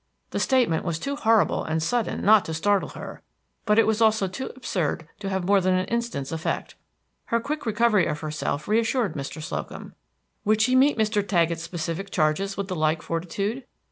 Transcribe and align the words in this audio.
The 0.31 0.39
statement 0.39 0.83
was 0.83 0.97
too 0.97 1.15
horrible 1.15 1.63
and 1.63 1.77
sudden 1.83 2.25
not 2.25 2.43
to 2.45 2.55
startle 2.55 2.89
her, 2.89 3.21
but 3.67 3.77
it 3.77 3.85
was 3.85 4.01
also 4.01 4.27
too 4.27 4.49
absurd 4.55 5.07
to 5.19 5.29
have 5.29 5.45
more 5.45 5.61
than 5.61 5.75
an 5.75 5.85
instant's 5.89 6.31
effect. 6.31 6.73
Her 7.25 7.39
quick 7.39 7.67
recovery 7.67 8.07
of 8.07 8.21
herself 8.21 8.67
reassured 8.67 9.13
Mr. 9.13 9.43
Slocum. 9.43 9.93
Would 10.43 10.59
she 10.59 10.75
meet 10.75 10.97
Mr. 10.97 11.21
Taggett's 11.21 11.61
specific 11.61 12.09
charges 12.09 12.57
with 12.57 12.67
the 12.67 12.75
like 12.75 13.03
fortitude? 13.03 13.63